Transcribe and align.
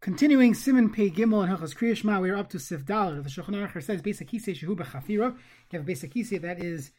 Continuing 0.00 0.54
Siman 0.54 0.90
Pei 0.90 1.10
Gimel 1.10 1.46
and 1.46 1.54
Hilchas 1.54 1.76
Kriyashma, 1.76 2.22
we 2.22 2.30
are 2.30 2.36
up 2.36 2.48
to 2.48 2.58
Sif 2.58 2.86
Dalit. 2.86 3.22
The 3.22 3.28
Shulchan 3.28 3.54
Aruch 3.54 3.82
says 3.82 4.00
basic 4.00 4.30
kisei 4.30 4.56
shehu 4.56 4.74
b'chafira. 4.74 5.34
You 5.34 5.36
have 5.72 5.82
a 5.82 5.84
basic 5.84 6.14
that 6.40 6.64
is 6.64 6.92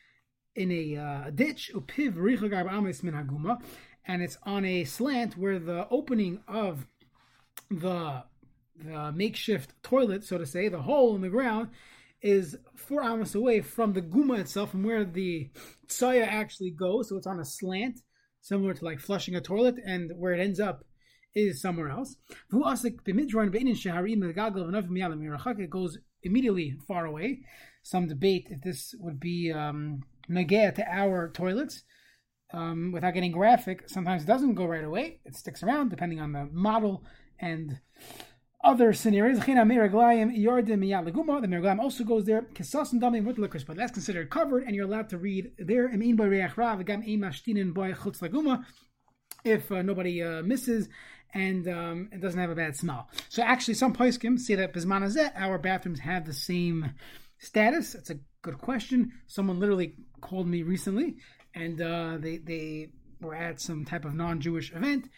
in 0.56 0.72
a 0.72 0.98
uh, 0.98 1.30
ditch, 1.32 1.72
upiv 1.74 2.14
richagar 2.14 2.70
b'amis 2.70 3.02
min 3.02 3.16
haguma, 3.16 3.60
and 4.06 4.22
it's 4.22 4.38
on 4.44 4.66
a 4.66 4.84
slant 4.84 5.36
where 5.36 5.58
the 5.58 5.88
opening 5.90 6.42
of 6.48 6.86
the 7.72 8.24
the 8.78 9.12
makeshift 9.12 9.74
toilet, 9.82 10.24
so 10.24 10.38
to 10.38 10.46
say, 10.46 10.70
the 10.70 10.84
hole 10.84 11.16
in 11.16 11.22
the 11.22 11.30
ground, 11.30 11.70
is 12.22 12.56
four 12.76 13.02
amos 13.02 13.34
away 13.34 13.62
from 13.62 13.94
the 13.94 14.04
guma 14.04 14.42
itself, 14.42 14.70
from 14.70 14.84
where 14.84 15.06
the 15.06 15.50
tsaya 15.88 16.26
actually 16.26 16.70
goes. 16.70 17.10
So 17.10 17.18
it's 17.18 17.26
on 17.26 17.40
a 17.40 17.46
slant, 17.46 18.00
similar 18.42 18.76
to 18.76 18.86
like 18.86 19.00
flushing 19.00 19.36
a 19.36 19.42
toilet, 19.42 19.78
and 19.84 20.12
where 20.18 20.34
it 20.34 20.40
ends 20.40 20.60
up 20.60 20.84
is 21.36 21.62
somewhere 21.62 21.90
else. 21.90 22.16
It 22.52 22.56
goes 25.70 25.98
immediately 26.24 26.76
far 26.88 27.06
away. 27.06 27.42
Some 27.84 28.08
debate 28.08 28.48
if 28.50 28.62
this 28.62 28.96
would 29.00 29.20
be 29.20 29.52
um, 29.52 30.04
to 30.30 30.86
our 30.88 31.30
toilets. 31.30 31.84
Um, 32.54 32.92
without 32.92 33.14
getting 33.14 33.32
graphic, 33.32 33.88
sometimes 33.88 34.24
it 34.24 34.28
doesn't 34.28 34.56
go 34.56 34.66
right 34.66 34.84
away. 34.84 35.22
It 35.24 35.38
sticks 35.38 35.64
around 35.64 35.90
depending 35.90 36.20
on 36.20 36.34
the 36.34 36.50
model 36.52 37.06
and 37.40 37.80
other 38.64 38.94
scenarios. 38.94 39.40
The 39.40 39.46
Meraglayim 39.46 40.36
also 41.80 42.04
goes 42.04 42.26
there. 42.26 42.42
But 42.42 43.78
that's 43.78 43.92
considered 43.92 44.30
covered, 44.30 44.64
and 44.64 44.76
you're 44.76 44.86
allowed 44.86 45.10
to 45.10 45.18
read 45.18 45.52
there 45.58 45.88
if 49.44 49.72
uh, 49.72 49.82
nobody 49.82 50.22
uh, 50.22 50.44
misses 50.44 50.88
and 51.34 51.68
um, 51.68 52.10
it 52.12 52.22
doesn't 52.22 52.40
have 52.40 52.50
a 52.50 52.56
bad 52.56 52.76
smell. 52.76 53.10
So 53.30 53.44
actually, 53.44 53.76
some 53.76 53.94
poskim 53.94 54.40
say 54.40 54.56
that 54.56 54.74
bisman 54.74 55.32
our 55.36 55.58
bathrooms 55.58 56.00
have 56.00 56.26
the 56.26 56.34
same 56.34 56.94
status. 57.40 57.96
It's 57.96 58.10
a 58.10 58.20
good 58.42 58.58
question. 58.58 59.12
Someone 59.28 59.60
literally 59.60 59.96
called 60.22 60.48
me 60.48 60.64
recently, 60.64 61.16
and 61.56 61.82
uh, 61.82 62.18
they 62.20 62.38
they 62.38 62.90
were 63.20 63.36
at 63.36 63.62
some 63.62 63.86
type 63.86 64.06
of 64.06 64.14
non-Jewish 64.14 64.74
event, 64.74 65.10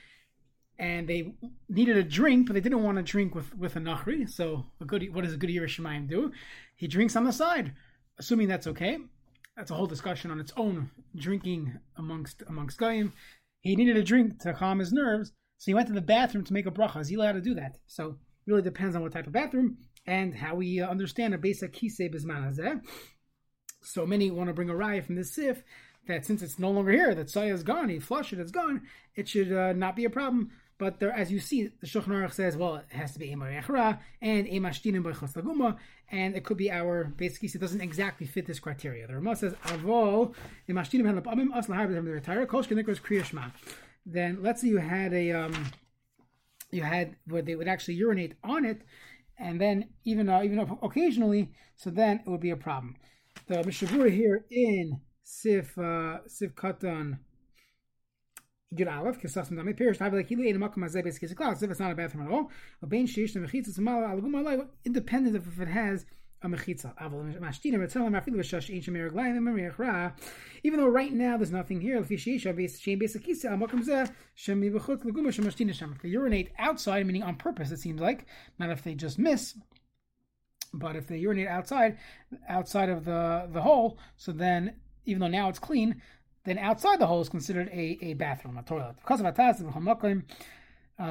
and 0.77 1.07
they 1.07 1.33
needed 1.69 1.97
a 1.97 2.03
drink, 2.03 2.47
but 2.47 2.53
they 2.53 2.61
didn't 2.61 2.83
want 2.83 2.97
to 2.97 3.03
drink 3.03 3.35
with 3.35 3.55
with 3.55 3.75
a 3.75 3.79
nachri. 3.79 4.29
So 4.29 4.65
a 4.81 4.85
good 4.85 5.13
what 5.13 5.23
does 5.23 5.33
a 5.33 5.37
good 5.37 5.49
Yerushalayim 5.49 6.07
do? 6.09 6.31
He 6.75 6.87
drinks 6.87 7.15
on 7.15 7.23
the 7.23 7.33
side, 7.33 7.73
assuming 8.17 8.47
that's 8.47 8.67
okay. 8.67 8.97
That's 9.55 9.69
a 9.69 9.75
whole 9.75 9.85
discussion 9.85 10.31
on 10.31 10.39
its 10.39 10.51
own. 10.57 10.89
Drinking 11.15 11.79
amongst 11.97 12.43
amongst 12.47 12.77
goyim. 12.77 13.13
He 13.59 13.75
needed 13.75 13.95
a 13.95 14.03
drink 14.03 14.39
to 14.41 14.53
calm 14.53 14.79
his 14.79 14.91
nerves, 14.91 15.31
so 15.57 15.65
he 15.65 15.73
went 15.73 15.87
to 15.87 15.93
the 15.93 16.01
bathroom 16.01 16.43
to 16.43 16.53
make 16.53 16.65
a 16.65 16.71
bracha. 16.71 17.01
Is 17.01 17.09
he 17.09 17.15
allowed 17.15 17.33
to 17.33 17.41
do 17.41 17.55
that? 17.55 17.77
So 17.87 18.09
it 18.09 18.51
really 18.51 18.61
depends 18.61 18.95
on 18.95 19.01
what 19.01 19.11
type 19.13 19.27
of 19.27 19.33
bathroom 19.33 19.77
and 20.05 20.35
how 20.35 20.55
we 20.55 20.81
uh, 20.81 20.89
understand 20.89 21.33
a 21.33 21.37
basic 21.37 21.73
kisei 21.73 22.13
bisman 22.13 22.81
So 23.81 24.05
many 24.05 24.31
want 24.31 24.49
to 24.49 24.53
bring 24.53 24.69
a 24.69 24.73
raya 24.73 25.03
from 25.03 25.15
this 25.15 25.33
sif 25.33 25.63
that 26.07 26.25
since 26.25 26.41
it's 26.41 26.59
no 26.59 26.71
longer 26.71 26.91
here, 26.91 27.15
that 27.15 27.29
saya 27.29 27.53
is 27.53 27.63
gone, 27.63 27.89
he 27.89 27.99
flushed 27.99 28.33
it, 28.33 28.39
it's 28.39 28.51
gone, 28.51 28.81
it 29.15 29.29
should 29.29 29.53
uh, 29.53 29.73
not 29.73 29.95
be 29.95 30.05
a 30.05 30.09
problem. 30.09 30.51
But 30.77 30.99
there, 30.99 31.11
as 31.11 31.31
you 31.31 31.39
see, 31.39 31.69
the 31.79 31.87
Shulchan 31.87 32.07
Aruch 32.07 32.33
says, 32.33 32.57
well, 32.57 32.77
it 32.77 32.85
has 32.89 33.13
to 33.13 33.19
be 33.19 33.29
Emar 33.29 33.57
Yechra 33.57 33.99
and 34.21 34.47
Emashtinim 34.47 35.03
B'chos 35.03 35.33
Laguma, 35.33 35.77
and 36.11 36.35
it 36.35 36.43
could 36.43 36.57
be 36.57 36.71
our 36.71 37.05
basically 37.15 37.49
it 37.53 37.61
doesn't 37.61 37.79
exactly 37.79 38.25
fit 38.25 38.47
this 38.47 38.59
criteria. 38.59 39.07
The 39.07 39.13
Ramah 39.13 39.35
says, 39.35 39.53
Avol 39.65 40.33
Emashtinim 40.67 41.05
Hen 41.05 41.21
Lapamim 41.21 41.55
As 41.55 41.67
Lahar 41.67 41.87
B'Hem 41.87 42.11
Retire 42.11 42.45
Kosh 42.45 42.67
Kenikos 42.67 42.99
Kriyashma. 42.99 43.51
Then 44.05 44.39
let's 44.41 44.61
say 44.61 44.67
you 44.67 44.77
had 44.77 45.13
a 45.13 45.31
um, 45.31 45.71
you 46.71 46.83
had 46.83 47.15
where 47.27 47.41
they 47.41 47.55
would 47.55 47.67
actually 47.67 47.95
urinate 47.95 48.33
on 48.43 48.65
it, 48.65 48.81
and 49.37 49.59
then 49.59 49.89
even 50.03 50.29
uh, 50.29 50.41
even 50.43 50.59
occasionally, 50.81 51.51
so 51.75 51.89
then 51.89 52.21
it 52.25 52.29
would 52.29 52.41
be 52.41 52.51
a 52.51 52.57
problem. 52.57 52.95
The 53.47 53.63
Mishnah 53.63 53.87
Brura 53.89 54.11
here 54.11 54.45
in 54.51 55.01
Sif 55.23 55.77
uh, 55.77 56.19
Sif 56.27 56.55
Katan 56.55 57.19
Yud 58.75 58.91
Aleph, 58.91 59.21
Kisas 59.21 59.51
Dami 59.51 59.77
Pirish, 59.77 59.97
Tavi 59.97 60.17
like 60.17 60.29
Hili, 60.29 60.53
Makom 60.55 60.81
basically, 60.81 61.25
it's 61.25 61.31
a 61.31 61.35
class, 61.35 61.61
if 61.61 61.69
it's 61.69 61.79
not 61.79 61.91
a 61.91 61.95
bathroom 61.95 62.25
at 62.25 62.33
all, 62.33 62.49
a 62.81 62.87
Bain 62.87 63.05
Shish, 63.05 63.33
the 63.33 63.39
Mechitza, 63.39 63.77
Samal, 63.77 64.03
Alagum 64.03 64.31
Alay, 64.31 64.67
independent 64.85 65.35
of 65.35 65.47
if 65.47 65.59
it 65.59 65.67
has 65.67 66.05
Even 70.63 70.79
though 70.79 70.87
right 70.87 71.13
now 71.13 71.37
there's 71.37 71.51
nothing 71.51 71.81
here, 71.81 72.01
they 76.01 76.09
urinate 76.09 76.51
outside, 76.59 77.05
meaning 77.05 77.23
on 77.23 77.35
purpose, 77.35 77.71
it 77.71 77.79
seems 77.79 78.01
like, 78.01 78.25
not 78.59 78.69
if 78.69 78.83
they 78.83 78.93
just 78.93 79.17
miss, 79.17 79.55
but 80.73 80.95
if 80.95 81.07
they 81.07 81.17
urinate 81.17 81.47
outside, 81.47 81.97
outside 82.49 82.89
of 82.89 83.05
the, 83.05 83.47
the 83.51 83.61
hole, 83.61 83.97
so 84.17 84.31
then, 84.31 84.75
even 85.05 85.21
though 85.21 85.27
now 85.27 85.49
it's 85.49 85.59
clean, 85.59 86.01
then 86.45 86.57
outside 86.57 86.99
the 86.99 87.07
hole 87.07 87.21
is 87.21 87.29
considered 87.29 87.69
a, 87.69 87.97
a 88.01 88.13
bathroom, 88.15 88.57
a 88.57 88.63
toilet. 88.63 88.95
We 90.99 91.05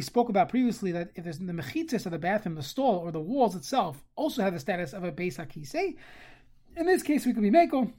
spoke 0.00 0.28
about 0.28 0.48
previously 0.48 0.92
that 0.92 1.10
if 1.14 1.24
there's 1.24 1.38
the 1.38 1.52
mechitzas 1.52 2.06
of 2.06 2.12
the 2.12 2.18
bathroom, 2.18 2.54
the 2.54 2.62
stall 2.62 2.96
or 2.96 3.12
the 3.12 3.20
walls 3.20 3.54
itself 3.54 4.02
also 4.16 4.40
have 4.42 4.54
the 4.54 4.60
status 4.60 4.94
of 4.94 5.04
a 5.04 5.12
beis 5.12 5.36
hakisei. 5.36 5.96
In 6.76 6.86
this 6.86 7.02
case, 7.02 7.26
we 7.26 7.34
could 7.34 7.42
be 7.42 7.50
meko. 7.50 7.92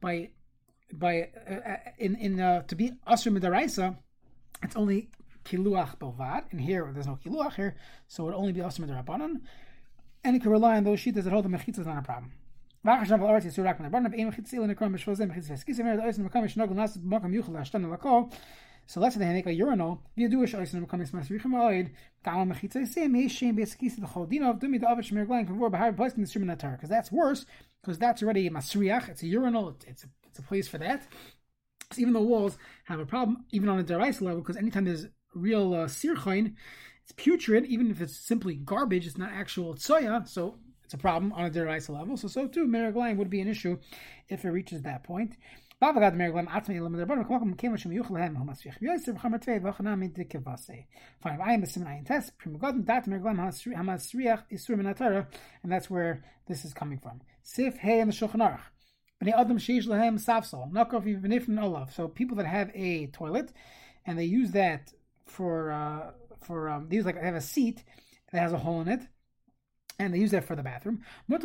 By 0.00 0.30
by 0.92 1.28
uh, 1.48 1.76
in 1.98 2.16
in 2.16 2.40
uh, 2.40 2.62
to 2.62 2.74
be 2.74 2.92
asr 3.06 3.36
midaraisa, 3.36 3.96
it's 4.62 4.76
only 4.76 5.10
kiluach 5.44 5.98
bovad, 5.98 6.44
and 6.50 6.60
here 6.60 6.90
there's 6.92 7.06
no 7.06 7.18
kiluach 7.24 7.54
here, 7.54 7.76
so 8.08 8.24
it 8.24 8.26
would 8.26 8.34
only 8.34 8.52
be 8.52 8.60
osmer 8.60 8.88
derabanan, 8.88 9.40
and 10.24 10.36
it 10.36 10.42
can 10.42 10.50
rely 10.50 10.76
on 10.76 10.84
those 10.84 11.00
sheets 11.00 11.22
that 11.22 11.30
hold 11.30 11.44
the 11.44 11.48
mechitza 11.48 11.80
is 11.80 11.86
not 11.86 11.98
a 11.98 12.02
problem. 12.02 12.32
So 18.86 19.00
let's 19.00 19.14
say 19.14 19.20
they 19.20 19.32
make 19.32 19.46
a 19.46 19.54
urinal. 19.54 20.02
Via 20.16 20.28
do 20.28 20.42
a 20.42 20.46
shoysin 20.46 20.80
become 20.80 21.00
masrichem 21.00 21.54
oid. 21.54 21.90
Gamal 22.24 22.52
mechitza 22.52 22.86
dumi 24.58 25.70
by 25.70 25.78
hard 25.78 25.96
place 25.96 26.12
in 26.12 26.22
the 26.22 26.28
shirminatar 26.28 26.72
because 26.72 26.90
that's 26.90 27.10
worse 27.10 27.46
because 27.80 27.98
that's 27.98 28.22
already 28.22 28.46
a 28.46 28.50
masriach. 28.50 29.08
It's 29.08 29.22
a 29.22 29.26
urinal. 29.26 29.76
It's 29.86 30.04
a, 30.04 30.08
it's 30.26 30.38
a 30.38 30.42
place 30.42 30.68
for 30.68 30.76
that. 30.78 31.06
So 31.92 32.02
even 32.02 32.12
the 32.12 32.20
walls 32.20 32.58
have 32.84 32.98
a 32.98 33.06
problem, 33.06 33.44
even 33.52 33.68
on 33.68 33.78
a 33.78 33.84
derais 33.84 34.20
level, 34.20 34.40
because 34.40 34.56
anytime 34.56 34.84
there's 34.84 35.06
real 35.34 35.74
uh, 35.74 35.86
sirchoin, 35.86 36.54
it's 37.04 37.12
putrid, 37.12 37.66
even 37.66 37.90
if 37.90 38.00
it's 38.00 38.16
simply 38.16 38.54
garbage, 38.54 39.06
it's 39.06 39.18
not 39.18 39.30
actual 39.30 39.74
soya, 39.74 40.26
so 40.26 40.56
it's 40.84 40.94
a 40.94 40.98
problem 40.98 41.32
on 41.34 41.44
a 41.44 41.50
deraisa 41.50 41.90
level. 41.90 42.16
So, 42.16 42.28
so 42.28 42.48
too, 42.48 42.66
meraglayim 42.66 43.18
would 43.18 43.28
be 43.28 43.42
an 43.42 43.48
issue 43.48 43.78
if 44.30 44.44
it 44.44 44.50
reaches 44.50 44.82
that 44.82 45.04
point. 45.04 45.36
Fine, 45.80 45.98
I 45.98 46.06
am 46.06 46.18
the 46.18 46.46
Simenayan 51.66 52.06
test, 52.06 52.38
Primogodin, 52.38 52.86
Dat 52.86 53.06
Meraglam 53.06 53.36
Hamasriach 53.36 54.42
Isur 54.50 54.76
Minatara, 54.76 55.26
and 55.62 55.70
that's 55.70 55.90
where 55.90 56.24
this 56.48 56.64
is 56.64 56.72
coming 56.72 56.98
from. 56.98 57.20
Sif 57.42 57.76
Hey 57.76 58.00
and 58.00 58.10
the 58.10 58.16
Shulchan 58.16 58.40
Aruch. 58.40 58.60
So 61.92 62.08
people 62.08 62.36
that 62.36 62.46
have 62.46 62.70
a 62.74 63.06
toilet 63.08 63.52
and 64.06 64.18
they 64.18 64.24
use 64.24 64.50
that 64.52 64.92
for 65.26 65.72
uh, 65.72 66.10
for 66.44 66.68
um, 66.68 66.88
like 66.90 67.14
they 67.14 67.26
have 67.26 67.34
a 67.34 67.40
seat 67.40 67.84
that 68.32 68.40
has 68.40 68.52
a 68.52 68.58
hole 68.58 68.80
in 68.80 68.88
it, 68.88 69.00
and 69.98 70.12
they 70.12 70.18
use 70.18 70.32
that 70.32 70.44
for 70.44 70.56
the 70.56 70.62
bathroom. 70.62 71.02
So 71.28 71.36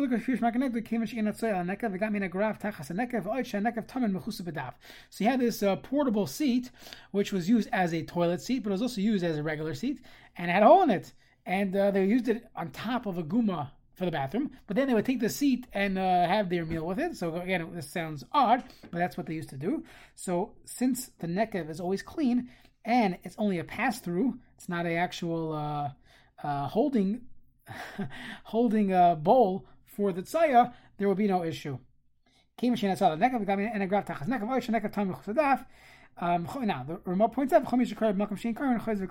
you 5.24 5.29
had 5.29 5.39
this 5.39 5.63
uh, 5.63 5.75
portable 5.77 6.27
seat, 6.27 6.71
which 7.12 7.31
was 7.31 7.50
used 7.50 7.69
as 7.71 7.94
a 7.94 8.03
toilet 8.03 8.41
seat, 8.41 8.63
but 8.63 8.69
it 8.69 8.74
was 8.74 8.81
also 8.81 9.01
used 9.01 9.24
as 9.24 9.38
a 9.38 9.44
regular 9.44 9.74
seat, 9.75 10.01
and 10.35 10.50
had 10.50 10.63
a 10.63 10.68
hole 10.68 10.83
in 10.83 10.89
it. 10.89 11.13
And 11.45 11.75
uh, 11.75 11.91
they 11.91 12.06
used 12.06 12.27
it 12.27 12.45
on 12.56 12.71
top 12.71 13.06
of 13.06 13.18
a 13.18 13.24
guma 13.24 13.71
for 14.00 14.06
the 14.06 14.12
bathroom, 14.12 14.51
but 14.65 14.75
then 14.77 14.88
they 14.88 14.94
would 14.94 15.06
take 15.06 15.19
the 15.19 15.29
seat 15.29 15.68
and 15.74 15.97
uh, 15.97 16.25
have 16.25 16.50
their 16.50 16.65
meal 16.65 16.85
with 16.85 17.00
it. 17.00 17.18
So 17.18 17.35
again, 17.35 17.69
this 17.74 17.89
sounds 17.89 18.24
odd, 18.31 18.63
but 18.89 18.97
that's 18.97 19.18
what 19.18 19.25
they 19.25 19.33
used 19.33 19.50
to 19.50 19.57
do. 19.57 19.83
So 20.15 20.53
since 20.65 21.12
the 21.19 21.27
nekev 21.27 21.69
is 21.69 21.81
always 21.81 22.01
clean, 22.01 22.50
and 22.85 23.17
it's 23.23 23.35
only 23.37 23.59
a 23.59 23.63
pass 23.63 23.99
through. 23.99 24.39
It's 24.55 24.69
not 24.69 24.85
a 24.85 24.95
actual 24.95 25.53
uh, 25.53 25.89
uh, 26.43 26.67
holding 26.67 27.21
holding 28.45 28.91
a 28.93 29.15
bowl 29.15 29.65
for 29.85 30.11
the 30.11 30.21
tzaya. 30.21 30.73
There 30.97 31.07
will 31.07 31.15
be 31.15 31.27
no 31.27 31.43
issue. 31.43 31.77
Um, 36.21 36.47
now 36.63 36.83
the 36.83 36.99
remote 37.05 37.31
points 37.31 37.53
out 37.53 37.63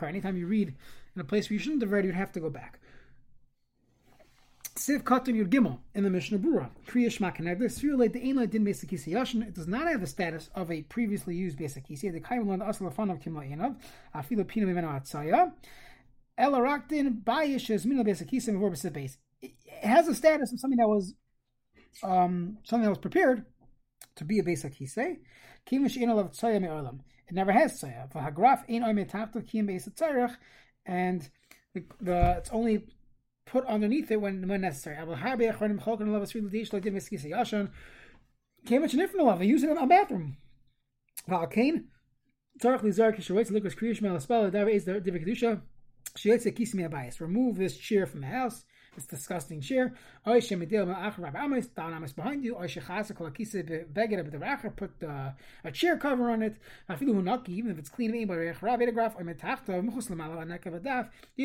anytime 0.09 0.37
you 0.37 0.47
read 0.47 0.75
in 1.15 1.21
a 1.21 1.25
place 1.25 1.49
where 1.49 1.55
you 1.55 1.59
shouldn't 1.59 1.81
have 1.83 1.91
read, 1.91 2.05
you'd 2.05 2.15
have 2.15 2.33
to 2.33 2.41
go 2.41 2.51
back. 2.51 2.81
Siv 4.79 5.03
Katan 5.03 5.35
Yud 5.35 5.49
Gimel 5.49 5.79
in 5.93 6.05
the 6.05 6.11
Mishnah 6.11 6.39
Brura. 6.39 6.71
Kriya 6.87 7.09
Shma 7.09 7.37
Kenegder. 7.37 7.65
Sfirule 7.65 8.13
the 8.13 8.23
Ein 8.23 8.49
Din 8.49 8.63
Basic 8.63 8.89
Yashin. 8.89 9.43
It 9.43 9.53
does 9.53 9.67
not 9.67 9.89
have 9.89 10.01
the 10.01 10.07
status 10.07 10.51
of 10.55 10.71
a 10.71 10.83
previously 10.83 11.35
used 11.35 11.59
basic 11.59 11.89
Kisi. 11.89 12.13
The 12.13 12.21
Kaim 12.21 12.49
learned 12.49 12.63
Asal 12.63 12.89
Afanav 12.89 13.21
Kimla 13.21 13.53
Enav. 13.53 13.75
Afilo 14.15 14.47
Pina 14.47 14.67
Mimeno 14.67 14.89
Atzaya. 14.89 15.53
Elaraktin 16.39 17.25
Bayish 17.25 17.71
is 17.71 17.85
Mina 17.85 18.05
Basic 18.05 18.31
Kisi 18.31 18.51
Mavor 18.51 18.71
Basic 18.71 18.93
Base. 18.93 19.19
It 19.43 19.53
has 19.83 20.07
a 20.07 20.15
status 20.15 20.53
of 20.53 20.61
something 20.61 20.79
that 20.79 20.89
was 20.89 21.15
um, 22.05 22.59
something 22.63 22.85
that 22.85 22.91
was 22.91 22.99
prepared 22.99 23.45
to 24.15 24.25
be 24.25 24.39
a 24.39 24.45
basic 24.45 24.79
Kisi. 24.79 25.19
Kimish 25.69 26.01
Enal 26.01 26.33
Tzaya 26.33 26.61
Me'olam. 26.61 27.01
It 27.27 27.35
never 27.35 27.51
has 27.51 27.83
Tzaya. 27.83 28.13
V'hagraf 28.13 28.63
Ein 28.71 28.85
Oy 28.85 28.93
Metachto 28.93 29.45
Kim 29.45 29.67
Basic 29.67 29.97
Tzarech. 29.97 30.37
And 30.87 31.29
the, 31.75 31.83
the, 32.01 32.35
it's 32.39 32.51
only 32.51 32.87
put 33.51 33.67
underneath 33.67 34.11
it 34.11 34.21
when, 34.21 34.47
when 34.47 34.61
necessary. 34.61 34.97
Can't 38.67 38.83
mention 38.83 39.01
it 39.01 39.11
from 39.11 39.19
the 39.19 39.25
lava. 39.25 39.45
Use 39.45 39.63
it 39.63 39.71
in 39.71 39.79
a 39.79 39.87
bathroom. 39.87 40.37
Valkane. 41.29 41.85
Tzarech 42.61 42.83
lizar 42.83 43.17
kisharetz 43.17 43.51
likas 43.51 43.77
kriyish 43.77 44.03
mel 44.03 44.19
spell 44.21 44.51
davar 44.51 44.73
is 44.73 44.85
the 44.85 45.01
kedusha. 45.01 45.63
Shietze 46.17 46.53
kismi 46.57 46.89
abayis. 46.89 47.21
Remove 47.21 47.57
this 47.57 47.77
chair 47.77 48.07
from 48.07 48.21
the 48.21 48.27
house. 48.27 48.65
This 48.99 49.07
disgusting 49.07 49.61
chair. 49.61 49.95
Oy 50.27 50.41
shemidil 50.41 50.85
ma'achar 50.85 51.19
rab 51.19 51.37
amis 51.37 51.69
down 51.69 51.95
amis 51.95 52.13
behind 52.13 52.43
you. 52.43 52.57
Oy 52.57 52.67
shechasa 52.67 53.15
kol 53.15 53.31
akisa 53.31 53.63
beged 53.93 54.29
b'deracher. 54.29 54.75
Put 54.75 54.91
uh, 55.05 55.31
a 55.63 55.71
chair 55.71 55.97
cover 55.97 56.29
on 56.33 56.43
it. 56.43 56.57
Afilu 56.91 57.15
hunaki 57.15 57.51
even 57.51 57.71
if 57.71 57.79
it's 57.79 57.91
clean. 57.91 58.13
Even 58.17 58.41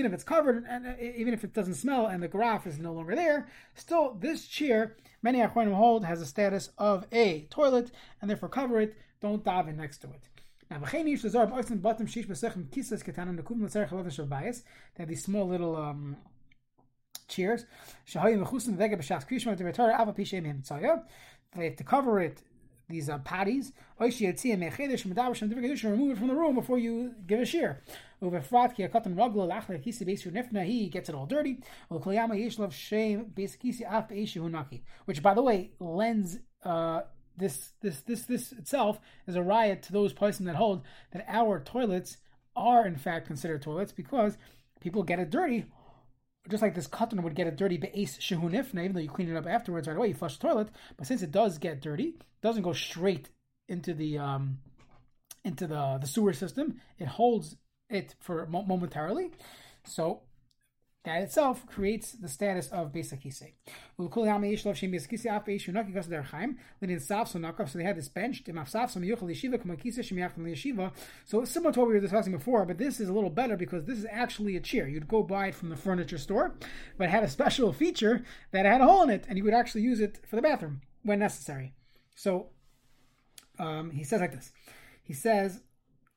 if 0.06 0.14
it's 0.14 0.24
covered 0.24 0.66
and 0.68 0.88
uh, 0.88 0.94
even 1.00 1.32
if 1.36 1.44
it 1.44 1.54
doesn't 1.54 1.76
smell 1.76 2.08
and 2.08 2.24
the 2.24 2.28
graph 2.28 2.66
is 2.66 2.80
no 2.80 2.92
longer 2.92 3.14
there, 3.14 3.48
still 3.76 4.16
this 4.20 4.48
chair 4.48 4.96
many 5.22 5.38
achronim 5.38 5.76
hold 5.76 6.06
has 6.06 6.24
a 6.24 6.26
status 6.26 6.72
of 6.80 7.06
a 7.12 7.42
toilet 7.52 7.92
and 8.20 8.32
therefore 8.32 8.50
cover 8.50 8.82
it. 8.82 8.98
Don't 9.22 9.44
dive 9.44 9.68
in 9.68 9.78
next 9.78 10.00
to 10.00 10.08
it. 10.08 10.28
Now, 10.72 10.80
have 10.80 11.04
these 15.08 15.24
small 15.24 15.48
little 15.48 15.76
um, 15.76 16.18
tzaya. 20.64 21.04
They 21.56 21.66
have 21.66 21.76
to 21.78 21.84
cover 21.84 22.20
it. 22.20 22.42
These 22.90 23.10
uh, 23.10 23.20
patties. 23.20 23.72
Remove 23.98 24.22
it 24.22 26.18
from 26.18 26.28
the 26.28 26.36
room 26.36 26.56
before 26.56 26.78
you 26.78 27.14
give 27.26 27.40
a 27.40 27.46
shear. 27.46 27.82
He 28.22 28.28
gets 30.90 31.10
it 31.10 31.16
all 31.16 31.26
dirty. 31.26 31.60
Which, 35.06 35.24
by 35.24 35.34
the 35.34 35.42
way, 35.42 35.72
lends. 35.80 36.40
Uh, 36.64 37.02
this 37.36 37.72
this 37.82 38.02
this 38.02 38.24
this 38.24 38.52
itself 38.52 39.00
is 39.28 39.36
a 39.36 39.42
riot 39.42 39.82
to 39.84 39.92
those 39.92 40.14
persons 40.14 40.46
that 40.46 40.56
hold 40.56 40.84
that 41.12 41.26
our 41.28 41.60
toilets 41.60 42.18
are 42.56 42.86
in 42.86 42.96
fact 42.96 43.26
considered 43.26 43.62
toilets 43.62 43.92
because 43.92 44.38
people 44.80 45.02
get 45.02 45.20
it 45.20 45.32
dirty 45.32 45.66
just 46.50 46.62
like 46.62 46.76
this 46.76 46.88
cotton 46.88 47.22
would 47.24 47.36
get 47.36 47.48
a 47.48 47.52
dirty 47.52 47.78
be'es 47.78 48.18
shehunifna, 48.18 48.84
even 48.84 48.94
though 48.94 49.00
you 49.00 49.10
clean 49.10 49.30
it 49.30 49.38
up 49.38 49.48
afterwards 49.48 49.88
right 49.88 49.98
away, 49.98 50.10
you 50.10 50.14
flush 50.14 50.38
the 50.38 50.48
toilet. 50.48 50.70
But 50.98 51.08
since 51.08 51.22
it 51.22 51.32
does 51.32 51.58
get 51.58 51.82
dirty, 51.82 52.10
it 52.10 52.42
doesn't 52.42 52.64
go 52.64 52.74
straight 52.74 53.30
into 53.70 53.94
the 53.94 54.18
um, 54.18 54.60
into 55.44 55.68
the 55.68 55.98
the 56.00 56.08
sewer 56.08 56.34
system. 56.34 56.82
It 57.00 57.08
holds 57.08 57.56
it 57.90 58.16
for 58.20 58.46
momentarily. 58.48 59.32
So 59.86 60.22
that 61.04 61.22
itself 61.22 61.66
creates 61.68 62.14
the 62.14 62.30
status 62.30 62.70
of 62.70 62.94
basic 62.94 63.22
kisei. 63.22 63.54
So 63.98 64.08
they 67.78 67.84
had 67.84 67.98
this 67.98 68.08
bench. 68.08 68.44
So 71.26 71.46
similar 71.46 71.74
to 71.74 71.80
what 71.80 71.88
we 71.88 71.94
were 71.94 72.00
discussing 72.00 72.32
before, 72.32 72.66
but 72.66 72.78
this 72.78 73.00
is 73.02 73.10
a 73.10 73.14
little 73.14 73.30
better 73.30 73.58
because 73.58 73.84
this 73.86 73.98
is 73.98 74.06
actually 74.10 74.56
a 74.56 74.62
chair. 74.62 74.88
You'd 74.88 75.08
go 75.08 75.24
buy 75.24 75.48
it 75.48 75.56
from 75.56 75.70
the 75.70 75.76
furniture 75.76 76.18
store, 76.18 76.56
but 76.98 77.06
it 77.06 77.12
had 77.12 77.24
a 77.24 77.30
special 77.30 77.74
feature 77.84 78.24
that 78.52 78.66
had 78.66 78.80
a 78.82 78.86
hole 78.86 79.04
in 79.04 79.10
it, 79.10 79.26
and 79.28 79.38
you 79.38 79.44
would 79.44 79.54
actually 79.54 79.82
use 79.82 80.00
it 80.00 80.20
for 80.26 80.38
the 80.38 80.42
bathroom 80.42 80.82
when 81.04 81.20
necessary. 81.20 81.74
So 82.16 82.48
um, 83.60 83.92
he 83.92 84.04
says 84.04 84.22
like 84.22 84.32
this. 84.32 84.52
He 85.04 85.14
says 85.14 85.62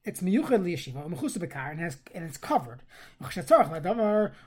it's 0.07 0.23
miyuchad 0.23 0.63
liyeshiva, 0.63 1.07
mechusa 1.11 1.39
bekar, 1.39 1.73
and 1.73 1.81
has 1.81 1.99
and 2.15 2.25
it's 2.25 2.39
covered. 2.39 2.83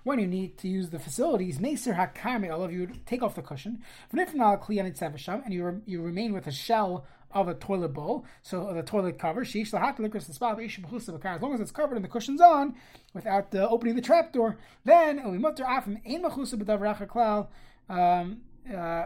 When 0.03 0.19
you 0.19 0.27
need 0.27 0.57
to 0.57 0.69
use 0.69 0.89
the 0.89 0.99
facilities, 0.99 1.59
meser 1.59 1.95
hakame, 1.95 2.51
all 2.51 2.63
of 2.63 2.71
you 2.71 2.89
take 3.05 3.21
off 3.21 3.35
the 3.35 3.41
cushion. 3.41 3.81
And 4.11 5.53
you 5.53 5.81
you 5.85 6.01
remain 6.01 6.33
with 6.33 6.47
a 6.47 6.51
shell 6.51 7.05
of 7.31 7.47
a 7.47 7.53
toilet 7.53 7.89
bowl, 7.89 8.25
so 8.41 8.73
the 8.73 8.81
toilet 8.81 9.19
cover. 9.19 9.41
As 9.41 9.53
long 9.53 11.53
as 11.53 11.59
it's 11.59 11.71
covered 11.71 11.95
and 11.95 12.03
the 12.03 12.09
cushion's 12.09 12.41
on, 12.41 12.73
without 13.13 13.53
uh, 13.53 13.67
opening 13.69 13.95
the 13.95 14.01
trap 14.01 14.33
door, 14.33 14.57
then 14.85 15.19
um, 17.89 18.41
uh, 18.75 19.05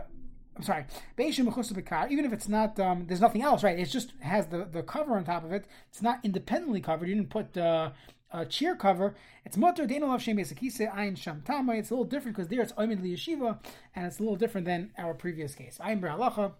I'm 0.55 0.63
sorry, 0.63 0.85
even 1.17 2.25
if 2.25 2.33
it's 2.33 2.47
not, 2.47 2.79
um, 2.79 3.05
there's 3.07 3.21
nothing 3.21 3.41
else, 3.41 3.63
right? 3.63 3.77
It 3.77 3.85
just 3.85 4.13
has 4.21 4.47
the, 4.47 4.65
the 4.65 4.83
cover 4.83 5.15
on 5.15 5.23
top 5.23 5.43
of 5.43 5.51
it. 5.51 5.65
It's 5.89 6.01
not 6.01 6.19
independently 6.23 6.79
covered. 6.79 7.09
You 7.09 7.15
didn't 7.15 7.31
put 7.31 7.57
uh, 7.57 7.91
a 8.31 8.45
cheer 8.45 8.75
cover. 8.75 9.15
It's 9.45 9.57
mutter 9.57 9.87
deinolav 9.87 10.19
shem 10.19 10.37
besakise 10.37 10.93
ayin 10.93 11.17
sham 11.17 11.41
tamay. 11.45 11.79
It's 11.79 11.89
a 11.89 11.93
little 11.93 12.05
different 12.05 12.37
because 12.37 12.49
there 12.49 12.61
it's 12.61 12.71
oimid 12.73 13.01
yeshiva, 13.01 13.59
and 13.95 14.05
it's 14.05 14.19
a 14.19 14.21
little 14.21 14.35
different 14.35 14.65
than 14.65 14.91
our 14.97 15.13
previous 15.13 15.55
case. 15.55 15.79
Ayin 15.81 15.99
beralacha, 15.99 16.53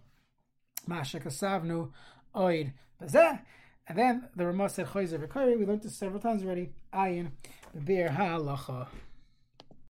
masha 0.86 1.20
kasavnu 1.20 1.90
oid 2.34 2.72
bazeh. 3.00 3.40
And 3.86 3.98
then 3.98 4.28
the 4.34 4.46
Ramah 4.46 4.70
said, 4.70 4.86
Choyzer 4.86 5.18
Vikari. 5.18 5.58
We 5.58 5.66
learned 5.66 5.82
this 5.82 5.94
several 5.94 6.20
times 6.20 6.42
already. 6.42 6.70
Ayin, 6.94 7.32
be'er 7.84 8.08
halacha. 8.08 8.86